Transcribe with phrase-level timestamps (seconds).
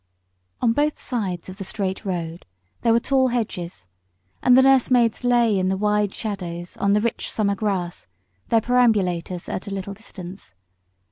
[0.63, 2.47] On both sides of the straight road
[2.81, 3.85] there were tall hedges,
[4.41, 8.07] and the nursemaids lay in the wide shadows on the rich summer grass,
[8.49, 10.55] their perambulators at a little distance.